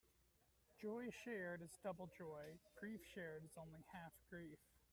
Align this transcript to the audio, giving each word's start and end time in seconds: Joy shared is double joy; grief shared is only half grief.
Joy 0.81 1.11
shared 1.23 1.61
is 1.61 1.77
double 1.83 2.09
joy; 2.17 2.57
grief 2.75 3.01
shared 3.13 3.43
is 3.45 3.51
only 3.55 3.85
half 3.93 4.13
grief. 4.31 4.57